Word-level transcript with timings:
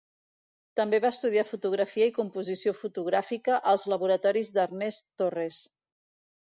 També 0.79 0.99
va 1.03 1.11
estudiar 1.15 1.43
fotografia 1.49 2.09
i 2.13 2.15
composició 2.17 2.73
fotogràfica 2.81 3.61
als 3.75 3.87
laboratoris 3.95 4.53
d'Ernest 4.59 5.09
Torres. 5.23 5.67